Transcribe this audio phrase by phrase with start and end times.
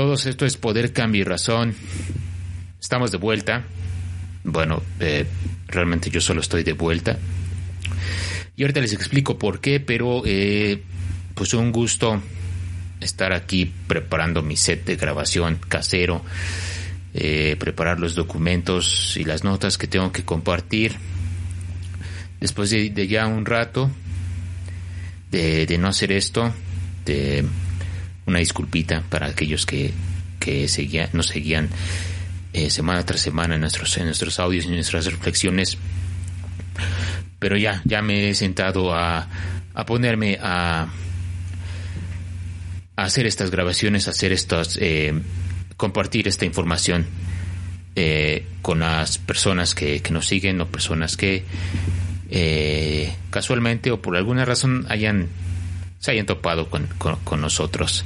[0.00, 1.74] todos, esto es Poder, Cambio y Razón.
[2.80, 3.64] Estamos de vuelta.
[4.44, 5.26] Bueno, eh,
[5.68, 7.18] realmente yo solo estoy de vuelta.
[8.56, 10.82] Y ahorita les explico por qué, pero eh,
[11.34, 12.18] pues un gusto
[12.98, 16.24] estar aquí preparando mi set de grabación casero,
[17.12, 20.94] eh, preparar los documentos y las notas que tengo que compartir.
[22.40, 23.90] Después de, ya un rato
[25.30, 26.54] de, de no hacer esto,
[27.04, 27.44] de
[28.30, 29.92] una disculpita para aquellos que,
[30.38, 31.68] que seguían, nos seguían
[32.52, 35.76] eh, semana tras semana en nuestros, en nuestros audios y nuestras reflexiones.
[37.38, 39.28] Pero ya, ya me he sentado a,
[39.74, 40.88] a ponerme a,
[42.96, 45.14] hacer estas grabaciones, a hacer estas, eh,
[45.76, 47.06] compartir esta información
[47.96, 51.44] eh, con las personas que, que, nos siguen o personas que
[53.30, 55.28] casualmente o por alguna razón hayan
[56.00, 58.04] se hayan topado con, con, nosotros.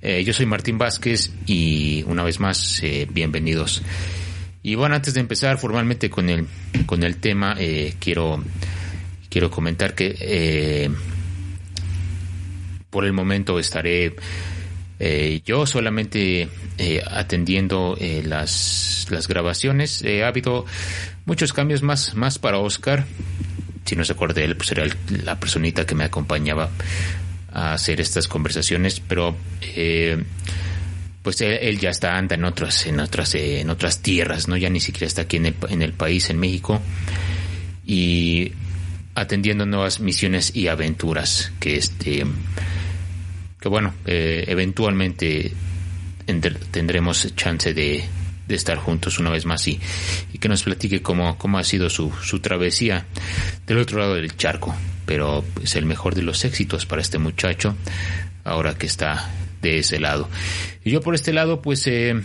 [0.00, 3.82] Eh, yo soy Martín Vázquez y una vez más, eh, bienvenidos.
[4.62, 6.46] Y bueno, antes de empezar formalmente con el,
[6.86, 8.42] con el tema, eh, quiero,
[9.28, 10.90] quiero comentar que eh,
[12.88, 14.16] por el momento estaré
[15.44, 16.48] yo solamente
[17.08, 20.02] atendiendo las, las grabaciones.
[20.04, 20.64] ha habido
[21.24, 23.06] muchos cambios más, más para Oscar
[23.88, 24.94] si no se acuerda de él, pues era el,
[25.24, 26.68] la personita que me acompañaba
[27.50, 30.22] a hacer estas conversaciones, pero eh,
[31.22, 34.58] pues él, él, ya está anda en otras en otras eh, en otras tierras, no
[34.58, 36.82] ya ni siquiera está aquí en el, en el país en México
[37.86, 38.52] y
[39.14, 42.26] atendiendo nuevas misiones y aventuras que este
[43.58, 45.50] que bueno eh, eventualmente
[46.70, 48.04] tendremos chance de
[48.48, 49.78] de estar juntos una vez más y,
[50.32, 53.06] y que nos platique cómo, cómo ha sido su, su travesía
[53.66, 54.74] del otro lado del charco.
[55.06, 57.76] Pero es el mejor de los éxitos para este muchacho
[58.44, 59.30] ahora que está
[59.62, 60.28] de ese lado.
[60.84, 62.20] Y yo por este lado, pues, eh,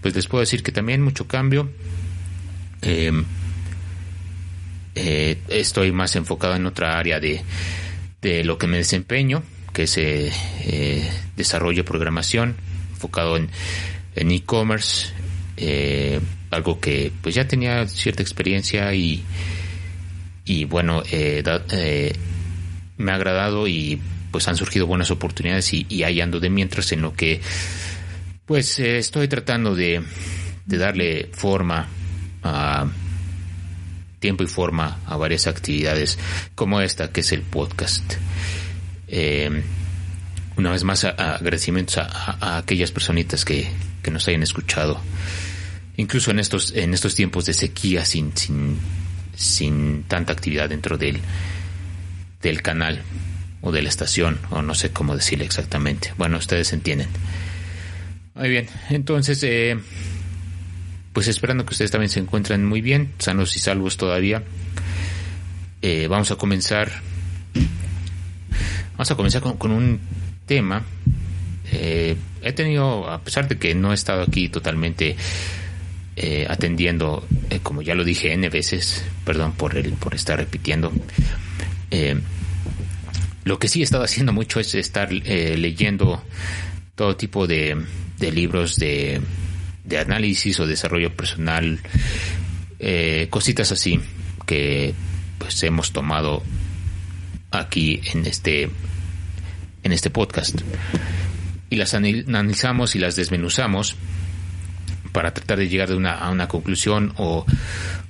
[0.00, 1.70] pues les puedo decir que también mucho cambio.
[2.82, 3.12] Eh,
[4.94, 7.42] eh, estoy más enfocado en otra área de,
[8.22, 9.42] de lo que me desempeño,
[9.72, 9.98] que es
[11.36, 12.56] desarrollo programación,
[12.92, 13.48] enfocado en
[14.18, 15.12] en e-commerce,
[15.58, 16.20] eh,
[16.50, 19.22] algo que pues ya tenía cierta experiencia y
[20.44, 21.42] y bueno eh,
[21.72, 22.12] eh,
[22.96, 26.92] me ha agradado y pues han surgido buenas oportunidades y, y ahí ando de mientras
[26.92, 27.40] en lo que
[28.46, 30.02] pues eh, estoy tratando de,
[30.64, 31.86] de darle forma
[32.42, 32.86] a
[34.20, 36.18] tiempo y forma a varias actividades
[36.54, 38.14] como esta que es el podcast.
[39.06, 39.62] Eh,
[40.56, 43.68] una vez más a, a agradecimientos a, a, aquellas personitas que,
[44.02, 45.00] que nos hayan escuchado
[45.98, 48.78] incluso en estos, en estos tiempos de sequía sin, sin,
[49.34, 51.20] sin tanta actividad dentro del,
[52.40, 53.02] del canal
[53.60, 56.14] o de la estación, o no sé cómo decirle exactamente.
[56.16, 57.08] Bueno, ustedes entienden.
[58.36, 59.76] Muy bien, entonces, eh,
[61.12, 64.44] pues esperando que ustedes también se encuentren muy bien, sanos y salvos todavía.
[65.82, 66.92] Eh, vamos a comenzar.
[68.92, 70.00] Vamos a comenzar con, con un
[70.46, 70.84] tema.
[71.72, 75.16] Eh, he tenido, a pesar de que no he estado aquí totalmente
[76.20, 80.92] eh, atendiendo, eh, como ya lo dije N veces, perdón por, el, por estar repitiendo,
[81.92, 82.18] eh,
[83.44, 86.20] lo que sí he estado haciendo mucho es estar leyendo
[86.96, 87.80] todo tipo de,
[88.18, 89.20] de libros de,
[89.84, 91.78] de, análisis o desarrollo personal,
[93.30, 94.00] cositas así
[94.44, 94.94] que
[95.38, 96.42] pues hemos tomado
[97.52, 98.68] aquí en este
[99.84, 100.60] en este podcast.
[101.70, 103.96] Y las analizamos y las desmenuzamos
[105.18, 107.44] para tratar de llegar de una, a una conclusión o,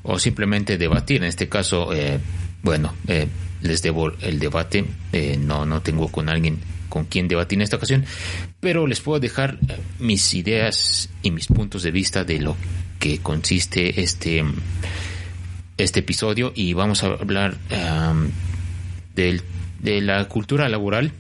[0.02, 1.22] o simplemente debatir.
[1.22, 2.19] En este caso, eh,
[2.62, 3.28] bueno, eh,
[3.62, 4.84] les debo el debate.
[5.14, 6.58] Eh, no, no tengo con alguien
[6.90, 8.05] con quién debatir en esta ocasión,
[8.60, 9.56] pero les puedo dejar
[9.99, 12.58] mis ideas y mis puntos de vista de lo
[12.99, 14.44] que consiste este,
[15.78, 17.56] este episodio y vamos a hablar
[19.14, 19.40] de
[20.02, 21.12] la cultura laboral.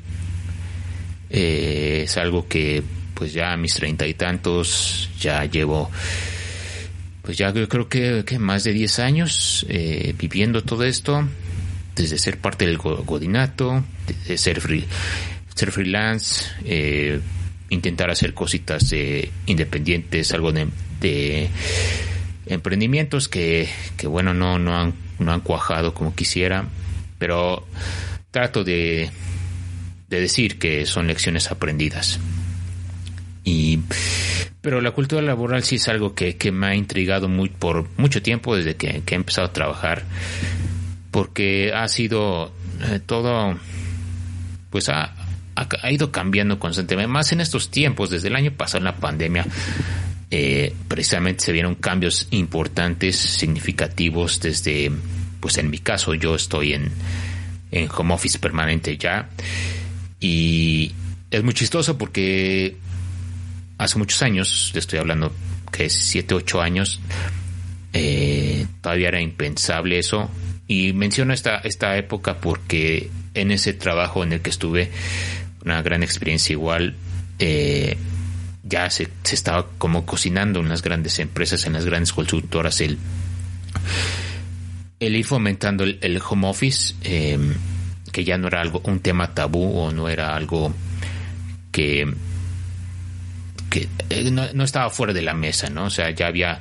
[1.30, 2.82] Es algo que
[3.18, 5.90] pues ya mis treinta y tantos ya llevo
[7.22, 11.28] pues ya creo que, más de diez años eh, viviendo todo esto
[11.96, 13.84] desde ser parte del godinato
[14.26, 14.84] de ser free,
[15.54, 17.20] ser freelance, eh,
[17.70, 18.94] intentar hacer cositas
[19.46, 21.48] independientes, algo de,
[22.46, 26.64] emprendimientos que, que, bueno, no, no, han, no han cuajado como quisiera,
[27.18, 27.66] pero
[28.30, 29.10] trato de,
[30.08, 32.20] de decir que son lecciones aprendidas.
[33.48, 33.80] Y,
[34.60, 38.54] pero la cultura laboral sí es algo que, me ha intrigado muy, por mucho tiempo
[38.54, 40.04] desde que, que he empezado a trabajar,
[41.10, 42.52] porque ha sido
[42.90, 43.58] eh, todo,
[44.68, 45.14] pues ha,
[45.54, 49.46] ha, ido cambiando constantemente, más en estos tiempos, desde el año pasado en la pandemia,
[50.30, 54.92] eh, precisamente se vieron cambios importantes, significativos, desde,
[55.40, 56.90] pues en mi caso yo estoy en,
[57.70, 59.30] en home office permanente ya,
[60.20, 60.92] y
[61.30, 62.76] es muy chistoso porque
[63.78, 65.32] hace muchos años, le estoy hablando
[65.72, 67.00] que es 7, 8 años,
[67.92, 70.30] eh, todavía era impensable eso.
[70.66, 74.90] Y menciono esta, esta época porque en ese trabajo en el que estuve
[75.64, 76.94] una gran experiencia igual.
[77.38, 77.96] Eh,
[78.64, 82.98] ya se, se, estaba como cocinando en las grandes empresas, en las grandes consultoras, el,
[85.00, 87.54] el ir fomentando el, home office, em,
[88.12, 90.74] que ya no era algo, un tema tabú o no era algo
[91.72, 92.12] que,
[93.68, 95.84] que eh, no, estaba fuera de la mesa, ¿no?
[95.84, 96.58] O sea, ya había,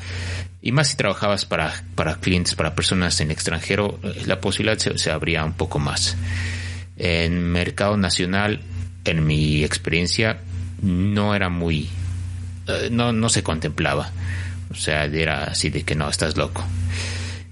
[0.62, 5.12] y más si trabajabas para, para clientes, para personas en extranjero, eh, la posibilidad se,
[5.12, 6.18] abría un poco más.
[6.98, 8.62] En mercado nacional,
[9.06, 10.40] en mi experiencia,
[10.82, 11.90] no era muy,
[12.68, 14.12] eh, no, no se contemplaba.
[14.70, 16.66] O sea, era así de que no, estás loco.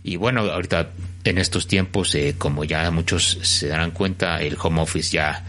[0.04, 0.92] Y bueno, ahorita
[1.24, 5.44] en estos tiempos, como ya muchos se darán cuenta, el home office ya,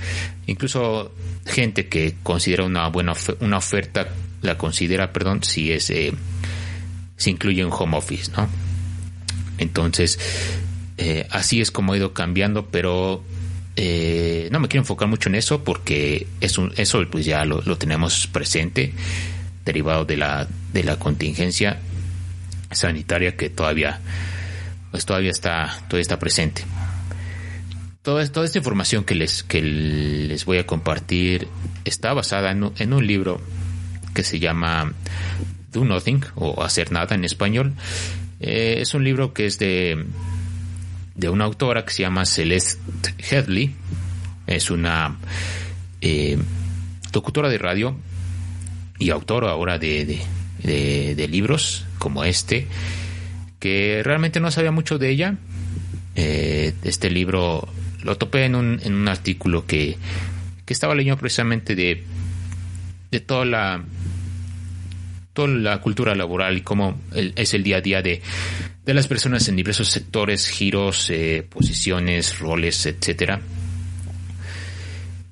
[0.46, 1.12] incluso
[1.46, 4.08] gente que considera una buena una oferta,
[4.42, 6.12] la considera, perdón, si es, eh,
[7.16, 8.48] se incluye un home office, ¿no?
[9.58, 10.18] Entonces,
[11.30, 13.22] así es como ha ido cambiando, pero
[13.78, 18.26] eh, no me quiero enfocar mucho en eso porque es eso pues ya lo, tenemos
[18.26, 18.94] presente,
[19.66, 21.78] derivado de la, de la contingencia
[22.70, 24.00] sanitaria que todavía,
[24.90, 26.64] pues todavía está, todavía está presente.
[28.06, 31.48] Toda, toda esta información que les, que les voy a compartir
[31.84, 33.40] está basada en, un libro
[34.14, 34.92] que se llama
[35.72, 37.72] Do Nothing o Hacer Nada en español.
[38.38, 40.06] Eh, es un libro que es de
[41.16, 42.80] de una autora que se llama Celeste
[43.28, 43.74] Headley.
[44.46, 45.16] Es una
[46.00, 46.38] eh,
[47.12, 47.96] locutora de radio
[49.00, 50.22] y autora ahora de,
[50.62, 52.68] de, libros como este,
[53.58, 55.38] que realmente no sabía mucho de ella.
[56.14, 57.68] Eh, este libro
[58.06, 59.96] lo topé en un, en un artículo que,
[60.64, 62.04] que estaba leyendo precisamente de,
[63.10, 63.84] de toda la
[65.32, 68.22] toda la cultura laboral y cómo es el día a día de,
[68.86, 73.42] de las personas en diversos sectores, giros, eh, posiciones, roles, etcétera.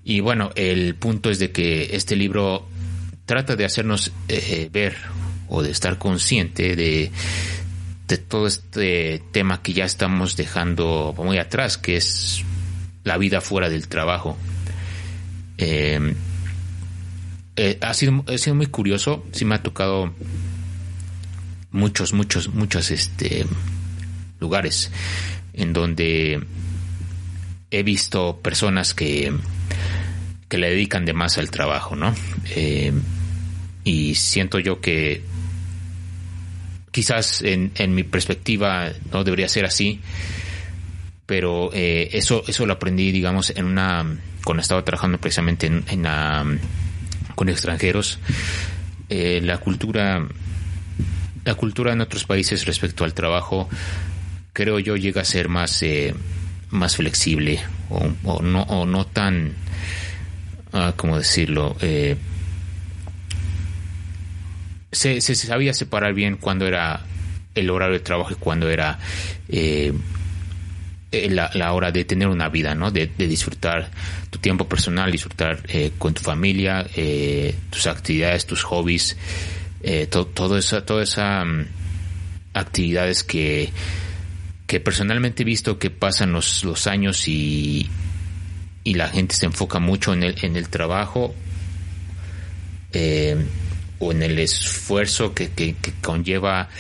[0.05, 2.69] Y bueno, el punto es de que este libro
[3.25, 4.97] trata de hacernos eh, ver
[5.49, 7.11] o de estar consciente de,
[8.07, 12.45] de todo este tema que ya estamos dejando muy atrás, que es
[13.05, 14.37] la vida fuera del trabajo.
[15.59, 16.13] Eh,
[17.81, 20.13] ha, sido, ha sido muy curioso, sí me ha tocado
[21.71, 23.47] muchos, muchos, muchos este,
[24.41, 24.91] lugares
[25.53, 26.43] en donde
[27.71, 29.33] he visto personas que,
[30.49, 32.15] que le dedican de más al trabajo, ¿no?
[32.51, 32.93] Eh,
[33.85, 35.23] y siento yo que
[36.91, 40.01] quizás en, en, mi perspectiva no debería ser así,
[41.27, 44.05] pero eh, eso, eso lo aprendí, digamos, en una,
[44.45, 46.61] cuando estaba trabajando precisamente en, en
[47.35, 48.19] con extranjeros,
[49.09, 50.27] eh, la cultura
[51.45, 53.69] la cultura en otros países respecto al trabajo,
[54.53, 56.15] creo yo, llega a ser más, eh,
[56.71, 59.53] más flexible o, no, o no tan,
[60.73, 61.77] ah, ¿cómo decirlo?
[61.81, 62.17] Eh,
[64.91, 67.01] se, se, sabía separar bien cuando era
[67.55, 68.99] el horario de trabajo y cuando era
[69.49, 69.93] eh,
[71.31, 72.91] la, la, hora de tener una vida, ¿no?
[72.91, 73.91] De, disfrutar
[74.31, 75.61] tu tiempo personal, disfrutar
[75.99, 76.87] con tu familia,
[77.71, 79.17] tus actividades, tus hobbies
[79.87, 81.67] eh, todo esa, toda esa mm,
[82.55, 83.71] actividades que,
[84.67, 87.91] que personalmente he visto que pasan los, los años y,
[88.83, 91.35] y la gente se enfoca mucho en el, en el trabajo
[92.95, 93.37] eh,
[93.99, 96.71] o en el esfuerzo que, que, conlleva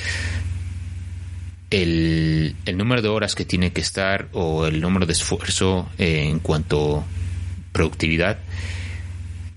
[1.75, 6.39] el, número de horas que tiene que estar o el número de esfuerzo eh, en
[6.39, 7.05] cuanto
[7.73, 8.39] productividad.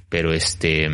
[0.10, 0.90] Pero este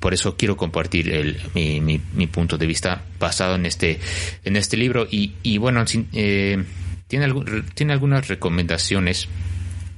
[0.00, 4.00] por eso quiero compartir el, mi, mi, punto de vista basado en este
[4.44, 5.06] en este libro.
[5.08, 6.64] Y, y bueno eh,
[7.06, 7.34] tiene
[7.74, 9.28] tiene algunas recomendaciones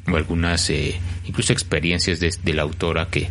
[0.06, 3.28] o algunas eh, incluso experiencias de, la autora que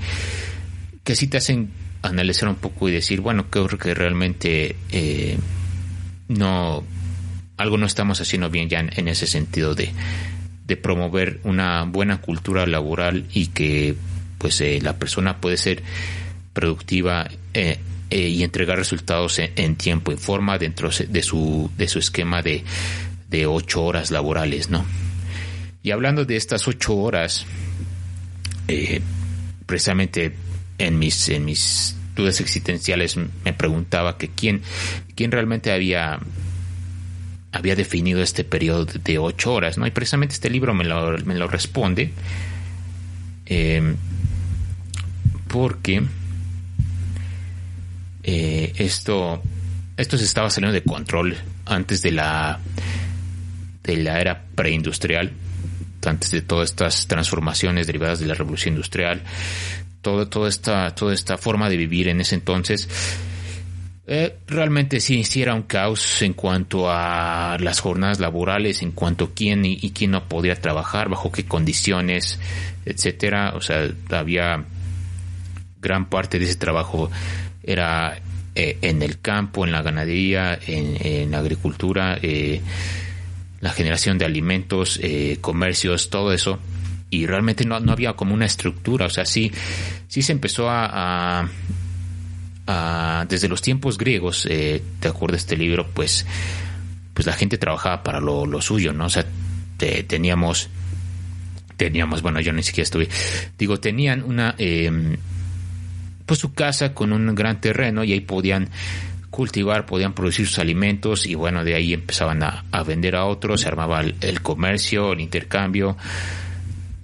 [1.03, 1.69] que sí te hacen
[2.01, 5.37] analizar un poco y decir bueno creo que realmente eh,
[6.27, 6.84] no
[7.57, 9.91] algo no estamos haciendo bien ya en, ese sentido de
[10.67, 13.96] de promover una buena cultura laboral y que
[14.38, 15.81] pues eh, la persona puede ser
[16.53, 17.79] productiva eh,
[18.10, 22.63] eh, y entregar resultados en, tiempo y forma dentro de su, de su esquema de,
[23.29, 24.86] de ocho horas laborales, ¿no?
[25.84, 27.46] Y hablando de estas ocho horas,
[29.65, 30.36] precisamente
[30.77, 34.62] en mis, en mis dudas existenciales me preguntaba que quién,
[35.15, 36.19] quién realmente había
[37.53, 39.88] había definido este periodo de ocho horas, ¿no?
[39.88, 42.12] Y precisamente este libro me lo, me lo responde
[45.47, 46.03] porque
[48.24, 49.41] eh, esto,
[49.95, 52.59] esto se estaba saliendo de control antes de la,
[53.83, 55.31] de la era preindustrial,
[56.05, 59.21] antes de todas estas transformaciones derivadas de la revolución industrial,
[60.01, 62.87] todo, toda, esta, toda esta forma de vivir en ese entonces.
[64.09, 69.25] Eh, realmente sí, sí era un caos en cuanto a las jornadas laborales, en cuanto
[69.25, 72.39] a quién y, quién no podía trabajar, bajo qué condiciones,
[72.85, 73.53] etcétera.
[73.55, 74.63] O sea, había
[75.81, 77.11] gran parte de ese trabajo
[77.63, 78.17] era
[78.55, 82.61] eh, en el campo, en la ganadería, en, la agricultura, eh,
[83.59, 85.01] la generación de alimentos,
[85.41, 86.59] comercios, todo eso.
[87.09, 89.51] Y realmente no, no, había como una estructura, o sea, sí,
[90.07, 91.49] sí se empezó a,
[92.67, 96.25] a, desde los tiempos griegos, de acuerdo a este libro, pues,
[97.13, 99.05] pues la gente trabajaba para lo, suyo, ¿no?
[99.05, 99.25] O sea,
[99.77, 100.69] teníamos,
[101.77, 103.07] teníamos, bueno, yo ni siquiera estuve,
[103.57, 104.55] digo, tenían una,
[106.25, 108.69] pues su casa con un gran terreno y ahí podían
[109.29, 113.67] cultivar, podían producir sus alimentos y bueno, de ahí empezaban a, vender a otros, se
[113.67, 115.97] armaba el, comercio, el intercambio,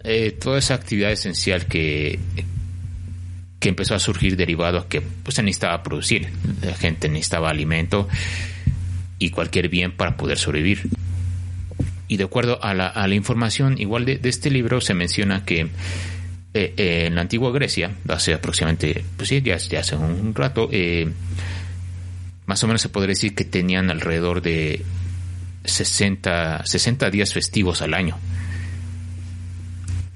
[0.03, 2.19] eh, toda esa actividad esencial que,
[3.59, 6.29] que empezó a surgir derivado a que pues se necesitaba producir,
[6.61, 8.07] la gente necesitaba alimento
[9.19, 10.89] y cualquier bien para poder sobrevivir.
[12.07, 15.45] Y de acuerdo a la, a la información igual de, de este libro se menciona
[15.45, 15.69] que
[16.55, 21.11] eh, eh, en la antigua Grecia, hace aproximadamente, pues sí, ya, hace un rato, eh,
[22.45, 24.83] más o menos se podría decir que tenían alrededor de
[25.65, 28.17] 60, 60 días festivos al año.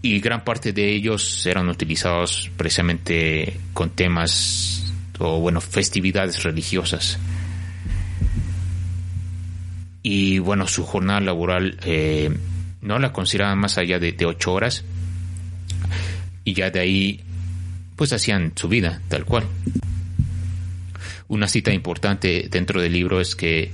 [0.01, 7.19] Y gran parte de ellos eran utilizados precisamente con temas o, bueno, festividades religiosas.
[10.03, 11.77] Y bueno, su jornada laboral
[12.81, 14.85] no la consideraban más allá de, de ocho horas
[16.47, 17.19] y ya de ahí
[17.97, 19.43] pues hacían su vida tal cual.
[21.27, 23.73] Una cita importante dentro del libro es que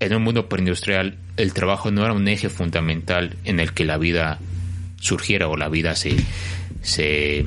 [0.00, 3.98] en un mundo preindustrial el trabajo no era un eje fundamental en el que la
[3.98, 4.38] vida
[5.00, 6.16] surgiera o la vida se,
[6.82, 7.46] se,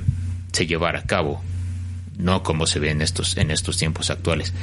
[0.51, 1.41] se llevara a cabo,
[2.17, 4.53] no como se ve en estos, en estos tiempos actuales.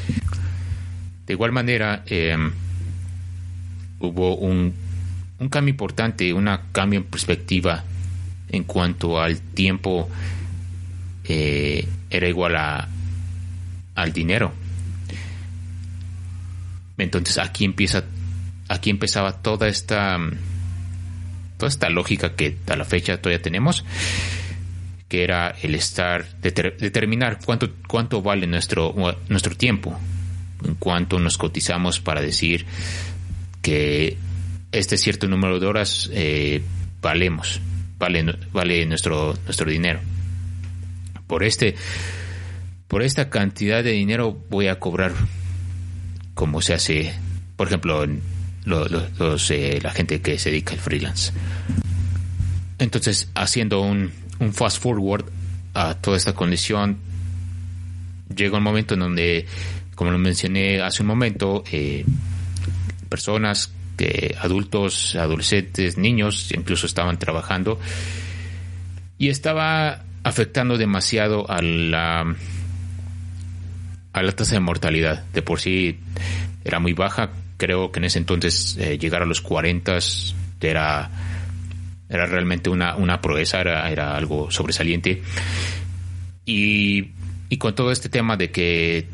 [1.27, 2.53] De igual manera, em,
[4.01, 4.75] hubo un,
[5.39, 7.85] un cambio importante, un cambio en perspectiva
[8.51, 10.09] en cuanto al tiempo
[11.25, 12.89] eh, era igual a,
[13.95, 14.53] al dinero.
[16.97, 18.05] Entonces aquí empieza,
[18.69, 20.19] aquí empezaba toda esta,
[21.59, 23.85] toda esta lógica que a la fecha todavía tenemos,
[25.09, 28.95] que era el estar, determinar cuánto, cuánto vale nuestro,
[29.29, 29.99] nuestro tiempo,
[30.65, 32.65] en cuánto nos cotizamos para decir
[33.61, 34.17] que
[34.73, 36.63] este cierto número de horas eh,
[37.03, 37.61] valemos
[37.99, 40.01] vale, vale nuestro, nuestro dinero.
[41.27, 41.75] Por este,
[42.87, 45.13] por esta cantidad de dinero voy a cobrar
[46.35, 47.15] como se hace,
[47.57, 48.07] por ejemplo,
[48.65, 51.33] los, eh, la gente que se dedica al freelance.
[52.79, 55.27] Entonces, haciendo un, un fast forward
[55.75, 56.99] a toda esta condición,
[58.35, 59.47] llega un momento en donde,
[59.95, 62.05] como lo mencioné hace un momento, eh,
[63.09, 63.73] personas
[64.41, 67.81] adultos, adolescentes, niños, incluso estaban trabajando
[69.19, 72.37] y estaba afectando demasiado a la
[74.13, 75.25] a la tasa de mortalidad.
[75.33, 75.99] De por sí
[76.65, 77.31] era muy baja.
[77.59, 79.99] Creo que en ese entonces eh, llegar a los 40
[80.61, 81.11] era
[82.09, 85.23] era realmente una, una proeza, era, era algo sobresaliente.
[86.47, 87.11] Y,
[87.51, 89.07] y con todo este tema de que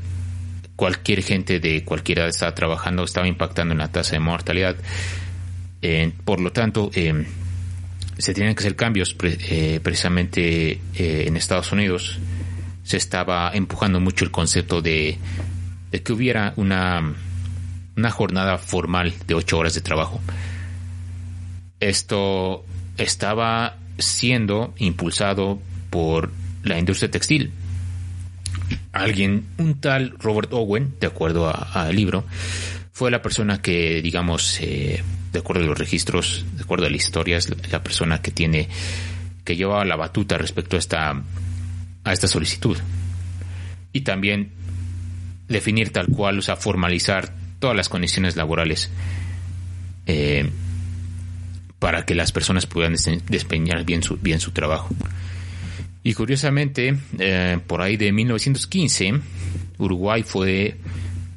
[0.76, 4.76] cualquier gente de cualquier edad estaba trabajando, estaba impactando en la tasa de mortalidad.
[5.82, 7.26] Eh, por lo tanto, eh,
[8.18, 12.18] se tienen que hacer cambios eh, precisamente en Estados Unidos.
[12.84, 15.18] Se estaba empujando mucho el concepto de,
[15.90, 17.14] de que hubiera una,
[17.96, 20.20] una jornada formal de ocho horas de trabajo.
[21.80, 22.64] Esto
[22.96, 25.60] estaba siendo impulsado
[25.90, 26.30] por
[26.62, 27.52] la industria textil
[28.94, 32.24] alguien, un tal Robert Owen, de acuerdo al libro,
[32.92, 36.96] fue la persona que, digamos, eh, de acuerdo a los registros, de acuerdo a la
[36.96, 38.68] historia, es la persona que tiene,
[39.44, 41.22] que lleva la batuta respecto a esta,
[42.04, 42.78] a esta solicitud.
[43.92, 44.52] Y también
[45.48, 48.90] definir tal cual, o sea, formalizar todas las condiciones laborales
[50.06, 50.50] eh,
[51.78, 54.88] para que las personas puedan desempeñar bien su, bien su trabajo.
[56.02, 59.20] Y curiosamente, eh, por ahí de 1915,
[59.78, 60.76] Uruguay fue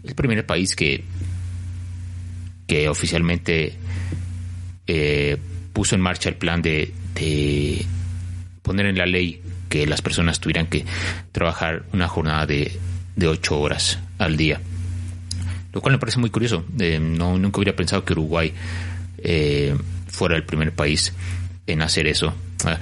[0.03, 1.03] el primer país que,
[2.65, 3.77] que oficialmente
[4.87, 5.37] eh,
[5.73, 6.93] puso en marcha el plan de,
[8.61, 10.85] poner en la ley que las personas tuvieran que
[11.31, 12.71] trabajar una jornada de,
[13.15, 14.61] de ocho horas al día.
[15.73, 16.65] Lo cual me parece muy curioso.
[16.79, 18.53] Eh, no, nunca hubiera pensado que Uruguay
[20.07, 21.13] fuera el primer país
[21.67, 22.33] en hacer eso.
[22.65, 22.79] Ah,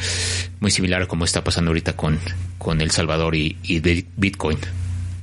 [0.60, 2.20] muy similar a como está pasando ahorita con,
[2.58, 3.58] con El Salvador y,
[4.16, 4.58] Bitcoin,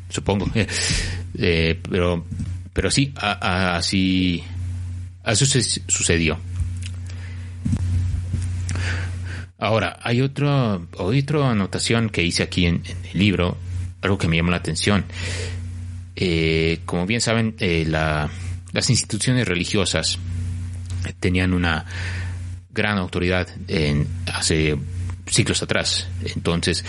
[0.09, 0.50] supongo.
[1.35, 2.26] Eh, pero,
[2.75, 4.45] pero sí, así,
[5.25, 5.47] así
[5.88, 6.38] sucedió.
[9.59, 12.83] Ahora, hay otro, otra anotación que hice aquí en,
[13.14, 13.57] el libro,
[14.02, 15.07] algo que me llamó la atención.
[16.25, 18.31] Eh, como bien saben, eh, la,
[18.71, 20.21] las instituciones religiosas
[21.19, 21.85] tenían una
[22.71, 24.79] gran autoridad en, hace
[25.26, 26.07] siglos atrás.
[26.37, 26.85] Entonces,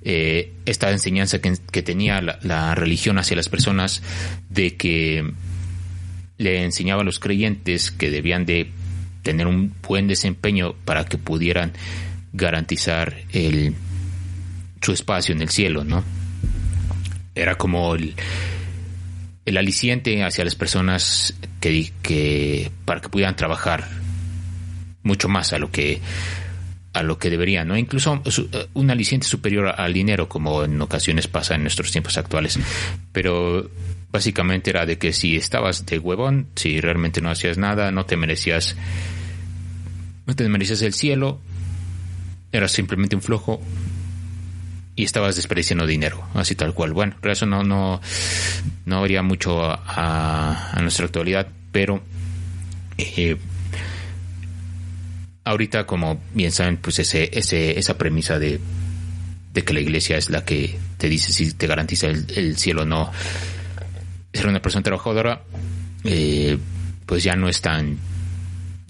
[0.00, 4.02] eh, esta enseñanza que, tenía la, religión hacia las personas
[4.48, 5.34] de que
[6.38, 8.70] le enseñaba a los creyentes que debían de
[9.22, 11.74] tener un buen desempeño para que pudieran
[12.32, 13.74] garantizar el,
[14.80, 16.02] su espacio en el cielo, ¿no?
[17.34, 18.14] Era como el,
[19.48, 23.88] el aliciente hacia las personas que, que para que pudieran trabajar
[25.02, 26.00] mucho más a lo que
[26.92, 27.76] a lo que debería, ¿no?
[27.76, 32.58] Incluso eh, un aliciente superior al dinero, como en ocasiones pasa en nuestros tiempos actuales.
[33.12, 33.70] Pero
[34.10, 38.16] básicamente era de que si estabas de huevón, si realmente no hacías nada, no te
[38.16, 38.76] merecías,
[40.26, 41.40] no te merecías el cielo,
[42.52, 43.60] eras simplemente un flojo
[44.98, 46.92] y estabas desperdiciando dinero, así tal cual.
[46.92, 48.00] Bueno, eso no, no,
[48.84, 52.02] no habría mucho a, nuestra actualidad, pero
[52.98, 53.36] eh,
[55.44, 58.58] ahorita, como bien saben, pues ese, ese, esa premisa de,
[59.54, 63.12] que la iglesia es la que te dice si te garantiza el, cielo o no,
[64.32, 65.42] ser una persona trabajadora,
[66.02, 66.58] eh,
[67.06, 67.98] pues ya no es tan,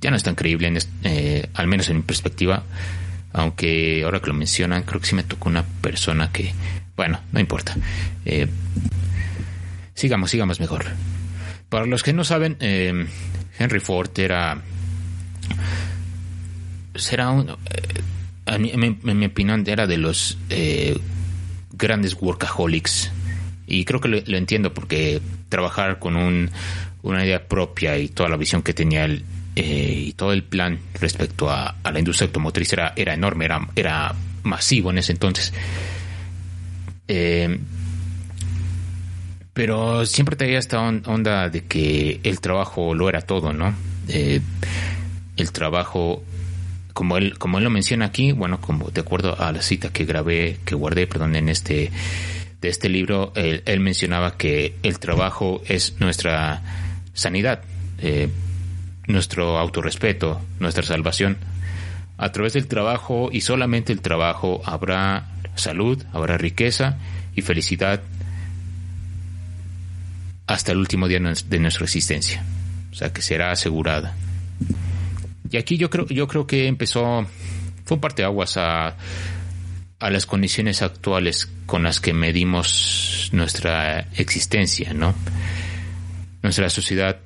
[0.01, 0.73] ya no es tan creíble,
[1.05, 2.65] eh, al menos en mi perspectiva,
[3.39, 6.53] aunque ahora que lo mencionan, creo que sí me tocó una persona que,
[6.97, 7.77] bueno, no importa.
[8.25, 8.47] Eh,
[9.95, 10.87] sigamos, sigamos mejor.
[11.69, 14.63] Para los que no saben, Henry Ford era
[16.99, 17.55] será un, eh,
[18.47, 20.99] en, mi, opinión era de los eh,
[21.73, 23.11] grandes workaholics
[23.67, 26.51] y creo que lo, entiendo porque trabajar con un,
[27.03, 29.25] una idea propia y toda la visión que tenía él
[29.61, 34.15] eh, y todo el plan respecto a, la industria automotriz era, era enorme, era, era
[34.45, 35.53] masivo en ese entonces.
[39.53, 43.75] pero siempre tenía esta onda de que el trabajo lo era todo, ¿no?
[44.07, 46.23] el trabajo
[46.93, 50.05] como él, como él lo menciona aquí, bueno, como de acuerdo a la cita que
[50.05, 51.91] grabé, que guardé, perdón, en este,
[52.61, 56.63] de este libro, él, mencionaba que el trabajo es nuestra
[57.13, 57.63] sanidad,
[57.99, 58.29] eh,
[59.09, 61.39] nuestro autorrespeto, nuestra salvación.
[62.17, 66.99] A través del trabajo y solamente el trabajo habrá salud, habrá riqueza
[67.35, 68.03] y felicidad
[70.47, 72.45] hasta el último día de nuestra existencia.
[72.93, 74.15] O sea, que será asegurada.
[75.51, 77.27] Y aquí yo creo, yo creo que empezó,
[77.85, 78.97] fue un parteaguas a,
[79.99, 85.15] a las condiciones actuales con las que medimos nuestra existencia, ¿no?
[86.43, 87.19] Nuestra sociedad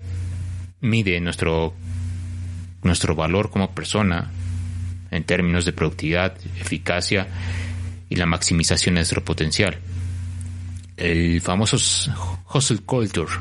[0.82, 1.74] mide nuestro,
[2.82, 4.30] nuestro valor como persona
[5.10, 7.28] en términos de productividad, eficacia
[8.10, 9.78] y la maximización de nuestro potencial.
[10.96, 11.76] El famoso
[12.52, 13.32] hustle culture,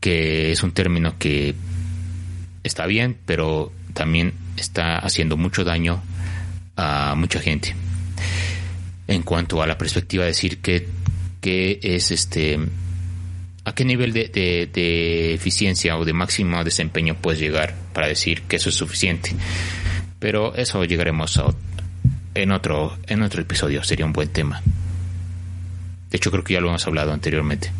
[0.00, 1.54] que es un término que
[2.62, 6.02] está bien, pero también está haciendo mucho daño
[6.76, 7.74] a mucha gente.
[9.06, 10.88] En cuanto a la perspectiva de decir que,
[11.40, 12.58] que es este
[13.68, 14.28] a qué nivel de,
[14.72, 19.34] de, eficiencia o de máximo desempeño puedes llegar para decir que eso es suficiente.
[20.18, 21.54] Pero eso llegaremos a,
[22.34, 24.62] en otro en otro episodio, sería un buen tema.
[26.10, 27.70] De hecho creo que ya lo hemos hablado anteriormente.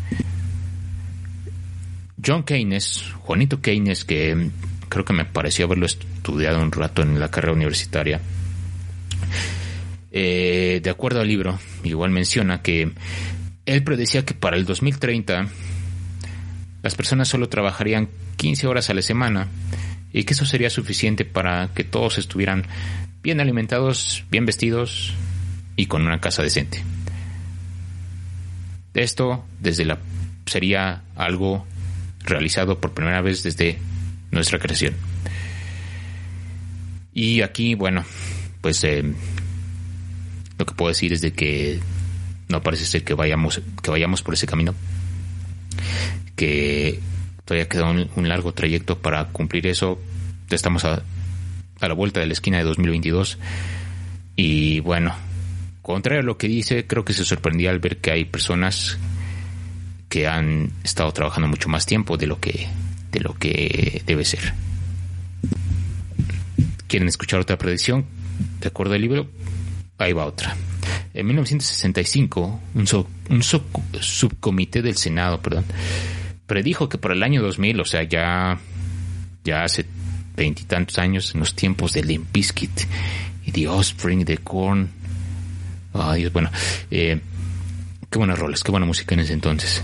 [2.23, 4.51] John Keynes, Juanito Keynes, que
[4.89, 8.21] creo que me pareció haberlo estudiado un rato en la carrera universitaria,
[10.11, 12.91] eh, de acuerdo al libro, igual menciona que
[13.65, 15.47] él predecía que para el 2030
[16.81, 19.47] las personas solo trabajarían 15 horas a la semana
[20.13, 22.65] y que eso sería suficiente para que todos estuvieran
[23.21, 25.13] bien alimentados, bien vestidos
[25.75, 26.83] y con una casa decente.
[28.93, 29.99] Esto desde la
[30.45, 31.65] sería algo
[32.23, 33.77] realizado por primera vez desde
[34.31, 34.95] nuestra creación.
[37.13, 38.03] Y aquí, bueno,
[38.61, 39.03] pues eh,
[40.57, 41.79] lo que puedo decir es de que
[42.47, 44.73] no parece ser que vayamos, que vayamos por ese camino.
[46.39, 46.99] Que
[47.43, 49.99] todavía queda un, largo trayecto para cumplir eso.
[50.49, 51.03] Estamos a,
[51.81, 53.37] a la vuelta de la esquina de 2022.
[54.37, 55.13] Y bueno,
[55.81, 58.97] contrario a lo que dice, creo que se sorprendía al ver que hay personas
[60.07, 62.67] que han estado trabajando mucho más tiempo de lo que
[63.11, 64.53] de lo que debe ser.
[66.87, 68.05] ¿Quieren escuchar otra predicción?
[68.61, 69.27] De acuerdo al libro,
[69.99, 70.55] Ahí va otra.
[71.13, 75.65] En 1965, un, un subcomité del Senado, perdón,
[76.49, 78.59] predijo que para el año 2000, o sea, ya,
[79.45, 79.85] ya hace
[80.35, 84.89] veintitantos años, en los tiempos de Limp y The Offspring, The Korn,
[85.93, 86.49] ay, bueno,
[86.91, 87.21] eh,
[88.09, 89.83] qué buenas roles, qué buena música en ese entonces.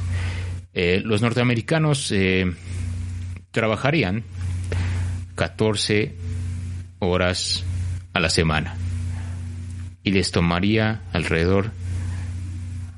[0.73, 2.51] Eh, los norteamericanos eh,
[3.51, 4.23] trabajarían
[5.35, 6.15] 14
[6.99, 7.63] horas
[8.13, 8.75] a la semana
[10.03, 11.71] y les tomaría alrededor,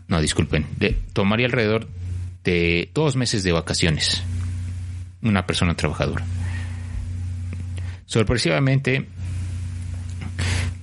[0.08, 0.66] no, disculpen,
[1.14, 1.97] tomaría alrededor
[2.94, 4.24] dos meses de vacaciones
[5.22, 6.26] una persona trabajadora.
[8.06, 9.08] Sorpresivamente,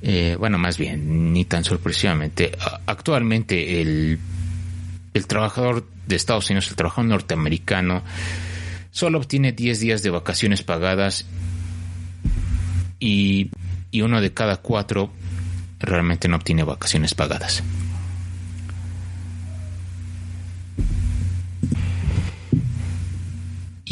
[0.03, 2.53] eh, bueno, más bien, ni tan sorpresivamente,
[2.87, 4.19] actualmente el,
[5.15, 8.03] el trabajador de Estados Unidos, el trabajador norteamericano,
[8.91, 11.25] solo obtiene 10 días de vacaciones pagadas
[13.01, 13.51] y,
[13.91, 15.11] y uno de cada cuatro
[15.81, 17.63] realmente no obtiene vacaciones pagadas.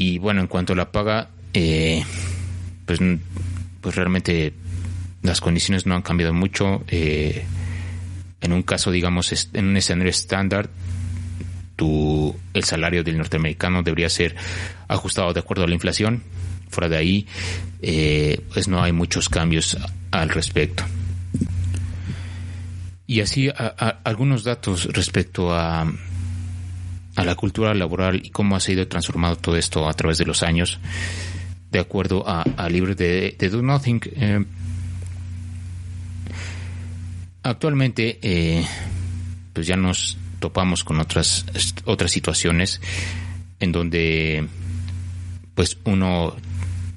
[0.03, 2.03] Y bueno, en cuanto a la paga, eh,
[2.87, 2.99] pues,
[3.81, 4.53] pues realmente
[5.23, 6.83] las condiciones no han cambiado mucho.
[6.88, 7.45] Eh,
[8.41, 10.71] en un caso, digamos, en un escenario estándar,
[11.77, 14.35] tu, el salario del norteamericano debería ser
[14.88, 16.25] ajustado de acuerdo a la inflación.
[16.69, 17.27] Fuera de ahí,
[17.81, 19.79] eh, pues no hay muchos cambios
[20.11, 20.83] al respecto.
[23.07, 23.49] Y así
[24.03, 25.87] algunos datos respecto a,
[27.16, 30.42] a la cultura laboral y cómo ha sido transformado todo esto a través de los
[30.42, 30.79] años,
[31.70, 34.01] de acuerdo al libro de, Do Nothing.
[34.16, 34.44] Eh,
[37.42, 38.66] actualmente, eh,
[39.53, 41.46] pues ya nos topamos con otras
[41.85, 42.81] otras situaciones
[43.61, 44.46] en donde,
[45.55, 46.37] pues uno,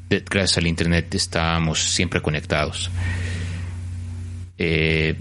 [0.10, 2.90] gracias al internet, estamos siempre conectados.
[4.58, 5.16] Eh,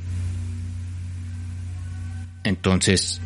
[2.44, 3.20] entonces,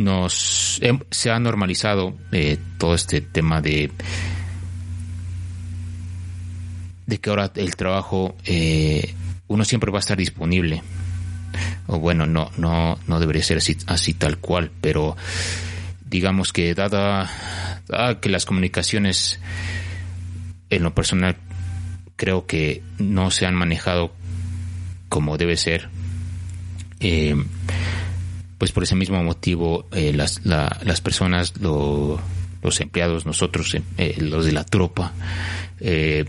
[0.00, 3.90] nos se ha normalizado eh, todo este tema de
[7.06, 9.14] de que ahora el trabajo eh,
[9.48, 10.82] uno siempre va a estar disponible.
[11.86, 15.16] O bueno no no no debería ser así, así tal cual pero
[16.08, 17.30] digamos que dada,
[17.86, 19.40] dada, que las comunicaciones
[20.70, 21.36] en lo personal
[22.16, 24.12] creo que no se han manejado
[25.08, 25.88] como debe ser
[27.00, 27.34] eh,
[28.60, 32.20] pues por ese mismo motivo eh, las, las personas, los
[32.78, 35.14] empleados, nosotros, eh, los de la tropa,
[35.80, 36.26] eh,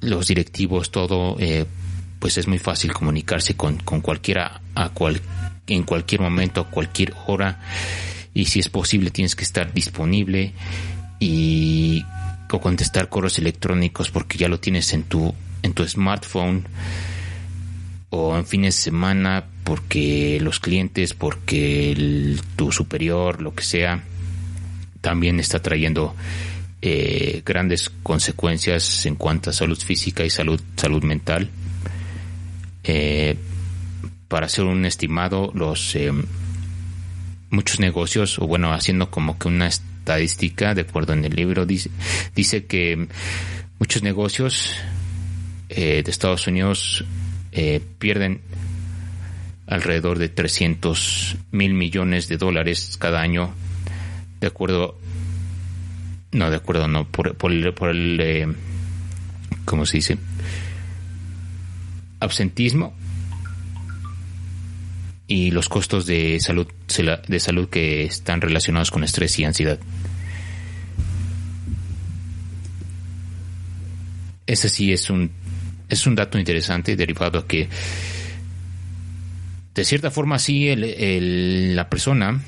[0.00, 1.36] los directivos, todo,
[2.20, 5.20] pues es muy fácil comunicarse con, con cualquiera a cual,
[5.66, 7.62] en cualquier momento, a cualquier hora,
[8.32, 10.52] y si es posible tienes que estar disponible
[11.18, 12.04] y
[12.52, 16.64] o contestar correos electrónicos porque ya lo tienes en tu en tu smartphone
[18.10, 24.02] o en fines de semana porque los clientes, porque tu superior, lo que sea,
[25.02, 26.16] también está trayendo
[26.80, 31.50] eh, grandes consecuencias en cuanto a salud física y salud, salud mental.
[32.82, 33.36] Eh,
[34.28, 36.12] para hacer un estimado, los eh,
[37.50, 41.90] muchos negocios, o bueno, haciendo como que una estadística, de acuerdo en el libro, dice,
[42.34, 43.06] dice que
[43.78, 44.76] muchos negocios
[45.68, 47.04] de Estados Unidos
[47.98, 48.40] pierden
[49.68, 53.54] alrededor de 300 mil millones de dólares cada año,
[54.40, 54.98] de acuerdo,
[56.32, 58.56] no, de acuerdo, no, por, por el, por el
[59.64, 60.18] ¿cómo se dice?
[62.20, 62.94] Absentismo
[65.26, 66.66] y los costos de salud,
[67.28, 69.78] de salud que están relacionados con estrés y ansiedad.
[74.46, 75.30] Ese sí es un,
[75.90, 77.68] es un dato interesante derivado a que
[79.78, 82.42] de cierta forma sí la persona,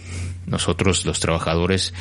[0.47, 1.95] nosotros los trabajadores,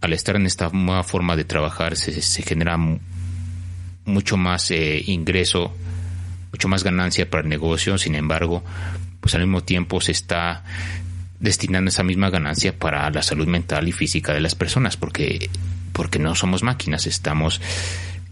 [0.00, 2.78] al estar en esta nueva forma de trabajar se, se genera
[4.04, 5.74] mucho más eh, ingreso,
[6.52, 8.62] mucho más ganancia para el negocio, sin embargo,
[9.20, 10.62] pues al mismo tiempo se está
[11.40, 15.50] destinando esa misma ganancia para la salud mental y física de las personas, porque,
[15.92, 17.60] porque no somos máquinas, estamos,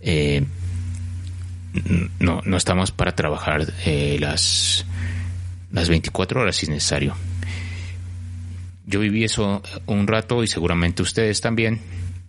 [0.00, 0.44] eh,
[2.20, 4.86] no, no estamos para trabajar eh, las,
[5.74, 7.14] las 24 horas si es necesario.
[8.86, 11.80] Yo viví eso un rato y seguramente ustedes también.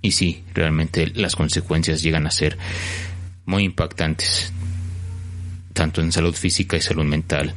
[0.02, 2.58] Y sí, realmente las consecuencias llegan a ser
[3.46, 4.52] muy impactantes,
[5.74, 7.54] tanto en salud física y salud mental.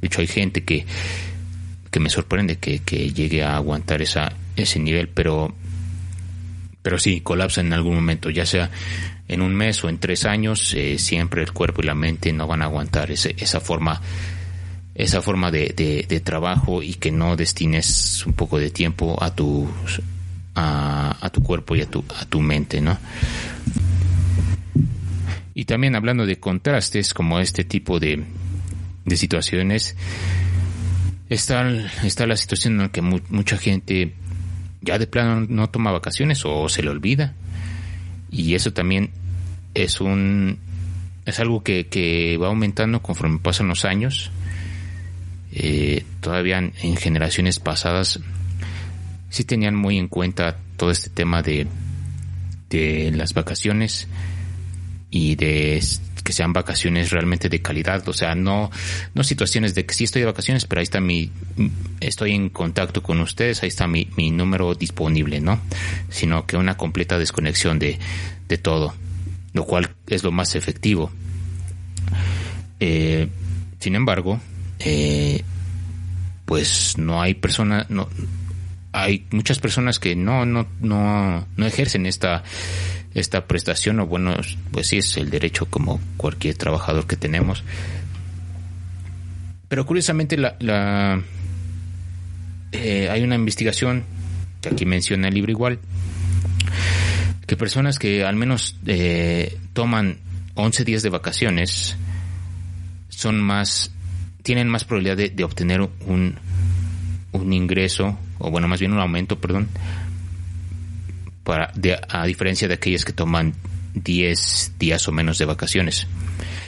[0.00, 0.86] De hecho, hay gente que,
[1.90, 5.54] que me sorprende que, que llegue a aguantar esa, ese nivel, pero,
[6.82, 8.70] pero sí, colapsa en algún momento, ya sea
[9.26, 12.46] en un mes o en tres años, eh, siempre el cuerpo y la mente no
[12.46, 14.00] van a aguantar ese, esa forma
[14.98, 15.72] esa forma de,
[16.06, 19.66] de, trabajo y que no destines un poco de tiempo a tu
[20.54, 22.98] a, tu cuerpo y a tu a tu mente no
[25.58, 28.22] y también hablando de contrastes como este tipo de,
[29.04, 29.96] de situaciones,
[31.28, 31.68] está,
[32.04, 34.14] está la situación en la que mucha gente
[34.80, 37.34] ya de plano no toma vacaciones o se le olvida.
[38.30, 39.10] Y eso también
[39.74, 40.58] es un
[41.26, 44.30] es algo que, que va aumentando conforme pasan los años.
[45.52, 48.20] Eh, todavía en, generaciones pasadas
[49.30, 51.66] sí tenían muy en cuenta todo este tema de,
[52.70, 54.08] de las vacaciones
[55.10, 55.82] y de
[56.22, 58.70] que sean vacaciones realmente de calidad, o sea, no,
[59.14, 61.30] no situaciones de que sí estoy de vacaciones, pero ahí está mi,
[62.00, 65.58] estoy en contacto con ustedes, ahí está mi, mi número disponible, ¿no?
[66.10, 67.98] Sino que una completa desconexión de,
[68.46, 68.94] de todo,
[69.54, 71.10] lo cual es lo más efectivo.
[72.78, 73.28] Eh,
[73.78, 74.38] sin embargo,
[74.78, 75.42] eh,
[76.44, 78.08] pues no hay personas, no,
[78.92, 82.42] hay muchas personas que no, no, no, no ejercen esta,
[83.14, 84.34] esta prestación, o bueno,
[84.70, 87.64] pues sí es el derecho como cualquier trabajador que tenemos.
[89.68, 91.22] Pero curiosamente la,
[92.72, 94.04] eh, hay una investigación
[94.62, 95.78] que aquí menciona el libro igual,
[97.46, 100.18] que personas que al menos eh, toman
[100.54, 101.96] 11 días de vacaciones
[103.08, 103.90] son más,
[104.42, 106.36] tienen más probabilidad de, de obtener un,
[107.32, 109.68] un ingreso, o bueno, más bien un aumento, perdón,
[112.08, 113.54] a diferencia de aquellas que toman
[113.94, 116.06] 10 días o menos de vacaciones.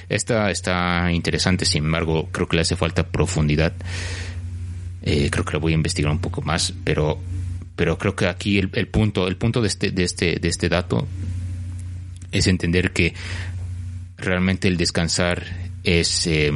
[0.08, 3.74] Esta está interesante, sin embargo, creo que le hace falta profundidad.
[5.02, 7.18] Eh, creo que lo voy a investigar un poco más, pero,
[7.76, 11.06] pero creo que aquí el, punto, el punto de este, de este, de este dato
[12.32, 13.14] es entender que
[14.16, 15.44] realmente el descansar
[15.84, 16.52] es, eh,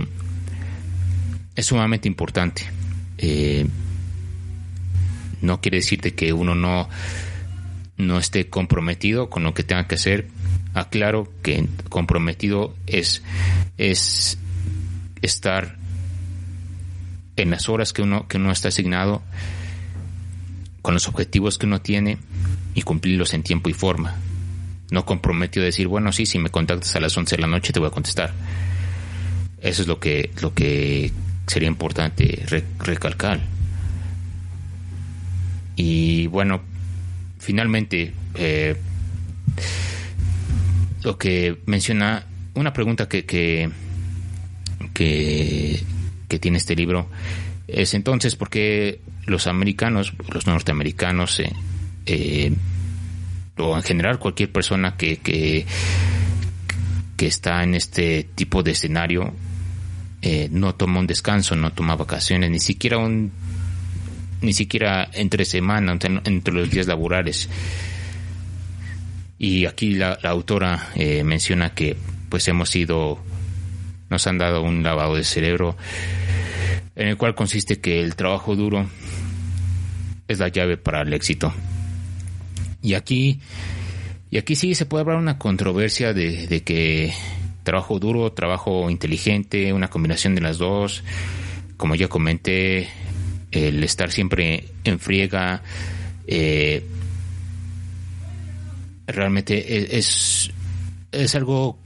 [1.57, 2.62] es sumamente importante.
[3.19, 3.67] Eh,
[5.40, 6.88] no quiere decir que uno no
[7.97, 10.29] no esté comprometido con lo que tenga que hacer.
[10.75, 13.23] Aclaro que comprometido es,
[13.79, 14.38] es
[15.23, 15.77] estar
[17.37, 19.23] en las horas que uno, que uno está asignado,
[20.83, 22.19] con los objetivos que uno tiene
[22.75, 24.17] y cumplirlos en tiempo y forma.
[24.90, 27.73] No comprometido a decir, bueno, sí, si me contactas a las 11 de la noche
[27.73, 28.33] te voy a contestar.
[29.61, 31.12] Eso es lo que, lo que
[31.46, 32.44] sería importante
[32.78, 33.40] recalcar.
[35.76, 36.62] Y bueno,
[37.38, 38.76] finalmente, eh,
[41.02, 43.70] lo que menciona, una pregunta que, que,
[44.92, 45.85] que,
[46.40, 47.09] tiene este libro
[47.68, 51.52] es entonces, ¿por qué los americanos, los norteamericanos, eh,
[52.07, 52.52] eh,
[53.57, 55.64] o en general cualquier persona que, que,
[57.16, 59.33] que está en este tipo de escenario,
[60.51, 63.33] no toma un descanso, no toma vacaciones, ni siquiera un
[64.45, 67.49] ni siquiera entre semana, entre, los días laborales.
[69.39, 71.97] Y aquí la, autora eh, menciona que
[72.29, 73.19] pues hemos sido,
[74.11, 75.77] nos han dado un lavado de cerebro
[76.95, 78.87] en el cual consiste que el trabajo duro
[80.29, 81.53] es la llave para el éxito.
[82.83, 83.41] Y aquí,
[84.31, 87.13] y aquí sí se puede hablar una controversia de, de que
[87.64, 91.03] trabajo duro, trabajo inteligente, una combinación de las dos.
[91.77, 92.88] Como ya comenté,
[93.50, 95.62] el estar siempre en friega,
[96.27, 96.85] eh,
[99.07, 100.50] realmente e, es,
[101.11, 101.79] es algo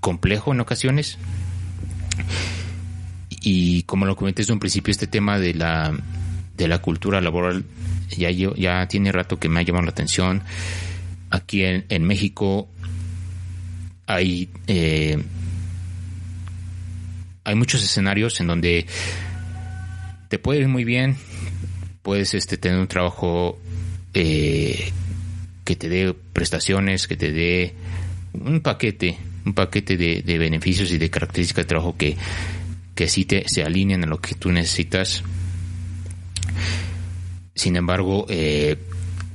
[0.00, 1.18] complejo en ocasiones.
[3.40, 5.96] Y como lo comenté desde un principio, este tema de la,
[6.56, 7.64] de la cultura laboral
[8.16, 10.42] ya, ya tiene rato que me ha llamado la atención.
[11.30, 12.68] Aquí en, en México
[14.08, 15.22] hay, eh,
[17.44, 18.86] hay muchos escenarios en donde
[20.30, 21.16] te puede ir muy bien,
[22.02, 23.60] puedes este, tener un trabajo
[24.14, 24.92] eh,
[25.62, 27.74] que te dé prestaciones, que te dé
[28.32, 32.16] un paquete, un paquete de, beneficios y de características de trabajo que,
[32.94, 35.22] que sí te, se alinean a lo que tú necesitas.
[37.54, 38.78] Sin embargo, eh,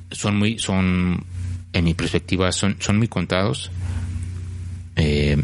[0.10, 1.24] son muy, son,
[1.74, 3.70] en mi perspectiva, son, son muy contados.
[4.96, 5.38] Eh,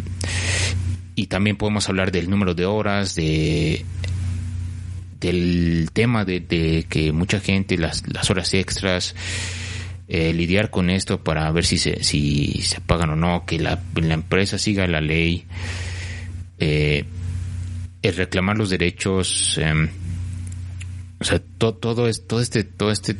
[1.15, 3.85] y también podemos hablar del número de horas, de
[5.19, 9.15] del tema de, que mucha gente, las, las horas extras,
[10.07, 13.79] eh, lidiar con esto para ver si se, si se pagan o no, que la,
[13.95, 15.45] empresa siga la ley,
[16.57, 17.05] eh,
[18.01, 19.89] el reclamar los derechos, em,
[21.19, 23.17] o sea, todo, es, todo este, todo este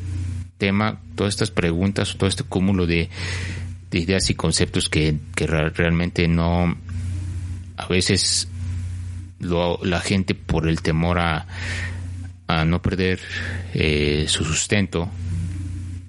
[0.56, 3.10] tema, todas estas preguntas, todo este cúmulo de,
[3.90, 6.76] de ideas y conceptos que, que realmente no,
[7.76, 8.48] a veces
[9.40, 11.46] lo, la gente por el temor a,
[12.46, 13.20] a no perder
[13.74, 15.08] eh, su sustento,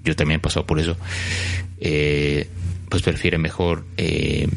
[0.03, 0.95] yo también he pasado por eso,
[1.79, 2.47] eh,
[2.89, 4.47] pues prefiere mejor eh,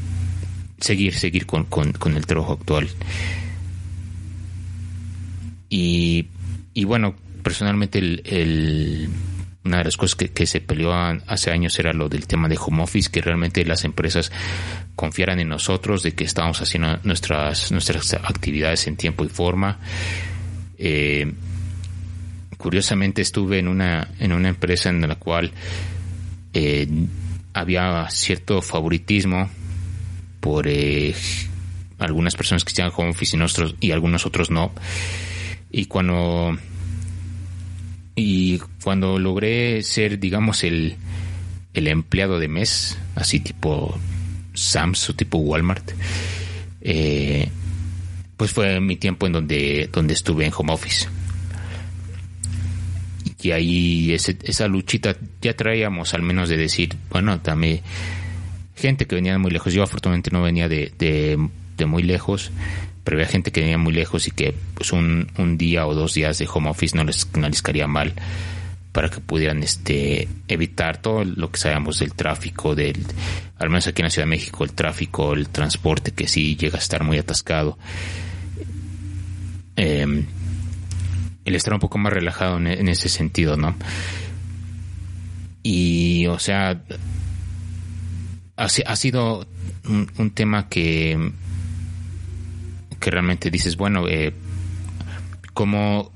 [0.79, 2.89] seguir, seguir con, con, el trabajo actual.
[5.71, 6.27] Y,
[6.75, 9.09] y bueno, personalmente el
[9.65, 12.83] una de las cosas que, se peleó hace años era lo del tema de home
[12.83, 14.31] office, que realmente las empresas
[14.95, 19.79] confiaran en nosotros, de que estábamos haciendo nuestras, nuestras actividades en tiempo y forma.
[20.79, 21.33] Eh,
[22.59, 25.53] curiosamente estuve en una, en una empresa en la cual
[26.53, 26.87] eh,
[27.55, 29.49] había cierto favoritismo
[30.41, 31.15] por eh,
[31.99, 34.73] algunas personas que estaban home office y, nosotros, y algunos otros no.
[35.71, 36.59] Y cuando
[38.17, 40.97] y cuando logré ser, digamos, el,
[41.73, 43.99] el empleado de mes, así tipo
[44.55, 45.91] Sams o tipo Walmart,
[46.81, 47.49] eh,
[48.37, 51.09] pues fue mi tiempo en donde, donde estuve en home office.
[53.43, 57.81] Y ahí esa luchita ya traíamos al menos de decir, bueno, también
[58.75, 59.73] gente que venía de muy lejos.
[59.75, 60.93] Yo afortunadamente no venía de,
[61.77, 62.53] de muy lejos,
[63.05, 66.15] pero había gente que venía muy lejos y que pues un, un día o dos
[66.15, 68.15] días de home office no les, no caería mal
[68.93, 73.05] para que pudieran este evitar todo lo que sabemos del tráfico del
[73.59, 76.77] al menos aquí en la Ciudad de México el tráfico el transporte que sí llega
[76.77, 77.79] a estar muy atascado.
[79.77, 80.25] Eh,
[81.45, 83.75] el estar un poco más relajado en, ese sentido no
[85.63, 86.81] y o sea
[88.57, 89.47] ha sido
[89.85, 91.33] un tema que
[93.05, 94.33] que realmente dices, bueno, eh,
[95.53, 96.11] ¿cómo,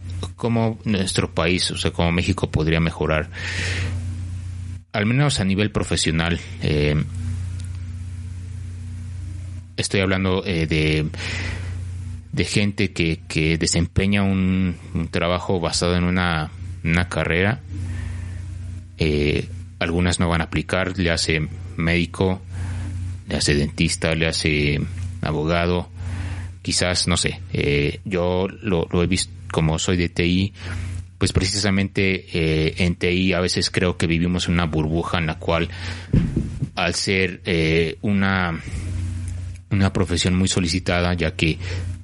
[0.85, 3.29] nuestro país, o sea, cómo México podría mejorar?
[4.95, 6.41] Al menos a nivel profesional.
[6.63, 6.97] Eh,
[9.77, 11.11] estoy hablando eh, de,
[12.33, 14.75] de gente que, que desempeña un,
[15.11, 16.51] trabajo basado en una,
[16.85, 17.61] una carrera.
[18.97, 19.47] Eh,
[19.79, 21.47] algunas no van a aplicar, le hace
[21.77, 22.41] médico,
[23.29, 24.81] le hace dentista, le hace
[25.21, 25.91] abogado,
[26.69, 30.53] quizás, no sé, eh, yo lo, he visto como soy de TI,
[31.17, 35.71] pues precisamente eh, en TI a veces creo que vivimos una burbuja en la cual
[36.75, 38.61] al ser eh, una,
[39.71, 41.57] una profesión muy solicitada, ya que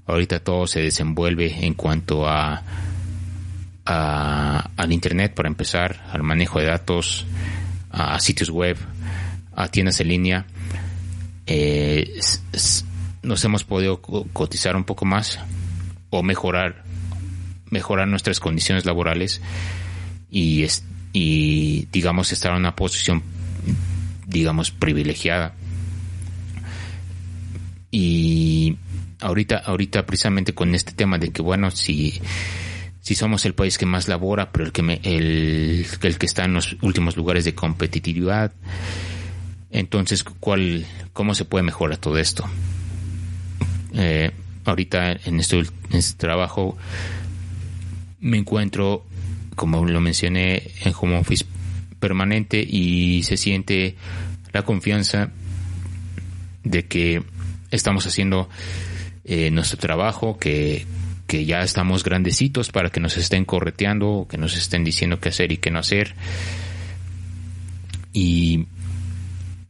[0.07, 2.63] ahorita todo se desenvuelve en cuanto a,
[3.85, 7.27] a al internet para empezar, al manejo de datos,
[7.91, 8.79] a sitios web,
[9.55, 10.47] a tiendas en línea,
[11.47, 12.19] eh,
[13.25, 15.39] nos hemos podido cotizar un poco más
[16.11, 16.85] o mejorar
[17.71, 19.41] mejorar nuestras condiciones laborales
[20.31, 20.65] y,
[21.13, 23.23] y digamos estar en una posición
[24.27, 25.55] digamos privilegiada.
[27.91, 28.77] Y
[29.21, 32.21] ahorita ahorita precisamente con este tema de que bueno si
[33.01, 36.45] si somos el país que más labora pero el que me, el, el que está
[36.45, 38.53] en los últimos lugares de competitividad
[39.71, 42.45] entonces cuál cómo se puede mejorar todo esto
[43.95, 44.31] eh,
[44.65, 46.77] ahorita en este, en este trabajo
[48.21, 49.05] me encuentro,
[49.55, 51.45] como lo mencioné, en home office
[52.01, 53.97] permanente y se siente
[54.53, 55.31] la confianza
[56.63, 57.23] de que
[57.71, 58.49] estamos haciendo
[59.25, 60.87] eh, nuestro trabajo, que,
[61.27, 65.53] que ya estamos grandecitos para que nos estén correteando, que nos estén diciendo qué hacer
[65.53, 66.15] y qué no hacer.
[68.13, 68.67] Y,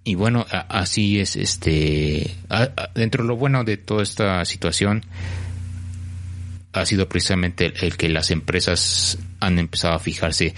[0.04, 2.36] y bueno, así es, este,
[2.94, 5.02] dentro de lo bueno de toda esta situación,
[6.74, 10.54] ha sido precisamente el, que las empresas han empezado a fijarse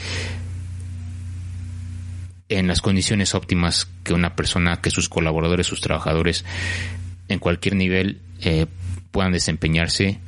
[2.49, 6.45] en las condiciones óptimas que una persona, que sus colaboradores, sus trabajadores,
[7.29, 8.67] en cualquier nivel eh,
[9.13, 10.19] puedan desempeñarse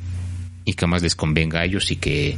[0.65, 2.37] y que más les convenga a ellos y que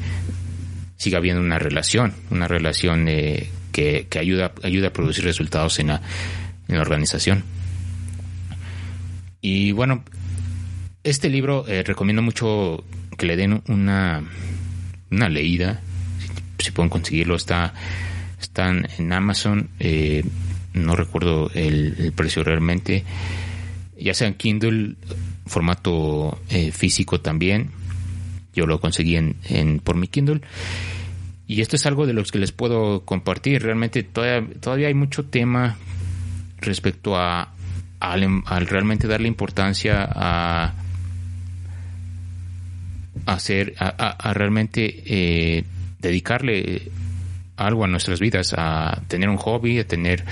[0.96, 6.02] siga habiendo una relación, una relación eh, que, ayuda, ayuda a producir resultados en la,
[6.70, 7.44] en la organización.
[9.42, 10.04] Y bueno,
[11.04, 12.84] este libro eh, recomiendo mucho
[13.18, 14.22] que le den una,
[15.10, 15.80] una leída,
[16.58, 17.74] si, pueden conseguirlo, está
[18.40, 20.24] están en Amazon, eh,
[20.72, 23.04] no recuerdo el, precio realmente,
[23.98, 24.94] ya sea en Kindle,
[25.46, 27.70] formato eh, físico también,
[28.54, 30.40] yo lo conseguí en, por mi Kindle.
[31.46, 33.62] Y esto es algo de los que les puedo compartir.
[33.62, 35.76] Realmente todavía, todavía hay mucho tema
[36.60, 37.52] respecto a,
[38.00, 40.74] al realmente darle importancia a
[43.26, 45.64] hacer, a, realmente eh,
[45.98, 46.90] dedicarle
[47.56, 50.24] algo a nuestras vidas, a tener un hobby, a tener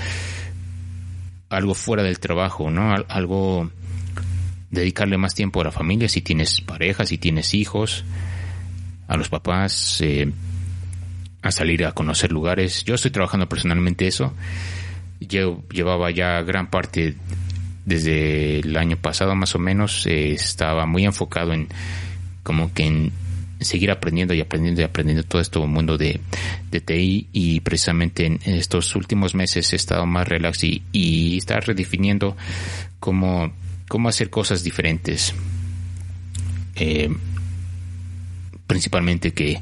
[1.49, 2.95] algo fuera del trabajo, ¿no?
[3.07, 3.71] Algo,
[4.71, 8.03] dedicarle más tiempo a la familia, si tienes pareja, si tienes hijos,
[9.07, 10.31] a los papás, eh,
[11.41, 12.83] a salir a conocer lugares.
[12.83, 14.33] Yo estoy trabajando personalmente eso.
[15.19, 17.15] Yo llevaba ya gran parte
[17.85, 21.67] desde el año pasado más o menos, eh, estaba muy enfocado en
[22.43, 23.11] como que en
[23.59, 26.21] seguir aprendiendo y aprendiendo y aprendiendo todo este mundo de,
[26.71, 31.65] de TI y precisamente en estos últimos meses he estado más relax y, y estar
[31.65, 32.37] redefiniendo
[32.99, 33.51] cómo,
[33.87, 35.33] cómo hacer cosas diferentes.
[36.75, 37.09] Eh,
[38.67, 39.59] principalmente que,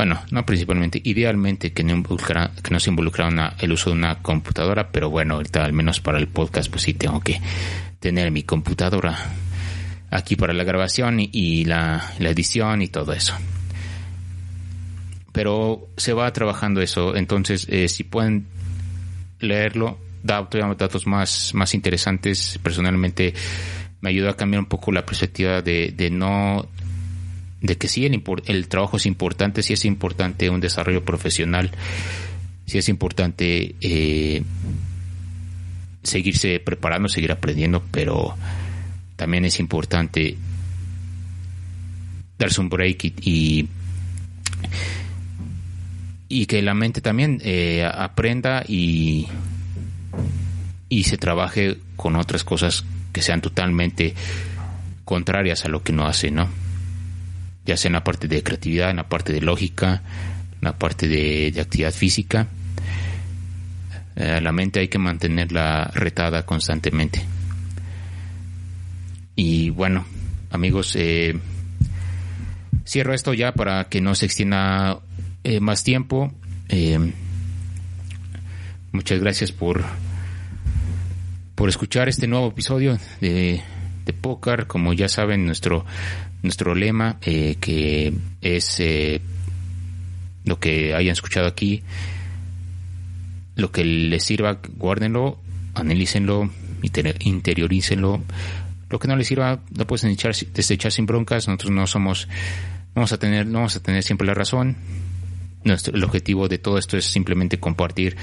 [0.00, 3.28] bueno, no principalmente, idealmente que no, involucra, que no se involucra
[3.58, 6.94] el uso de una computadora, pero bueno, ahorita al menos para el podcast pues sí
[6.94, 7.38] tengo que
[7.98, 9.18] tener mi computadora
[10.10, 13.34] aquí para la grabación y, la, edición y todo eso.
[15.32, 18.46] Pero se va trabajando eso, entonces eh, si pueden
[19.38, 20.48] leerlo, da
[20.78, 22.58] datos más, más interesantes.
[22.62, 23.34] Personalmente
[24.00, 26.66] me ayuda a cambiar un poco la perspectiva de, de no
[27.60, 31.70] de que sí el, el trabajo es importante, sí es importante un desarrollo profesional,
[32.66, 34.42] sí es importante eh,
[36.02, 38.34] seguirse preparando, seguir aprendiendo, pero
[39.16, 40.36] también es importante
[42.38, 43.68] darse un break y,
[46.28, 49.28] y, que la mente también eh, aprenda y,
[50.88, 54.14] y se trabaje con otras cosas que sean totalmente
[55.04, 56.48] contrarias a lo que no hace, ¿no?
[57.66, 60.02] Ya sea en la parte de creatividad, en la parte de lógica,
[60.52, 62.48] en la parte de, actividad física.
[64.16, 67.22] Eh, la mente hay que mantenerla retada constantemente.
[69.36, 70.04] Y bueno,
[70.50, 71.38] amigos, eh,
[72.84, 75.00] cierro esto ya para que no se extienda
[75.44, 76.32] eh, más tiempo.
[76.68, 77.12] Eh,
[78.92, 79.82] muchas gracias por,
[81.54, 83.62] por escuchar este nuevo episodio de,
[84.04, 84.66] de Pócar.
[84.66, 85.84] Como ya saben, nuestro,
[86.42, 88.82] nuestro lema, que es
[90.44, 91.82] lo que hayan escuchado aquí,
[93.56, 95.38] lo que les sirva, guárdenlo,
[95.74, 96.50] analícenlo,
[97.20, 98.22] interiorícenlo
[98.90, 101.46] lo que no les sirva lo pueden echar, desechar sin broncas.
[101.46, 102.28] Nosotros no somos,
[102.94, 104.76] vamos a tener, no vamos a tener siempre la razón.
[105.62, 108.16] Nuestro, el objetivo de todo esto es simplemente compartir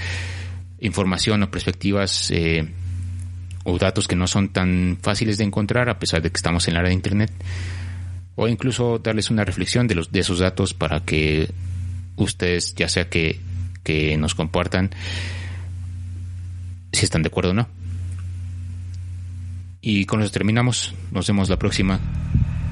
[0.79, 2.67] información o perspectivas eh,
[3.69, 6.75] o datos que no son tan fáciles de encontrar a pesar de que estamos en
[6.75, 7.31] el área de internet
[8.35, 11.49] o incluso darles una reflexión de los de esos datos para que
[12.15, 13.41] ustedes ya sea que,
[13.83, 14.91] que nos compartan
[16.93, 17.67] si están de acuerdo o no.
[19.81, 20.93] Y con eso terminamos.
[21.11, 21.99] Nos vemos la próxima.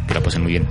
[0.07, 0.67] Que la pasen muy bien.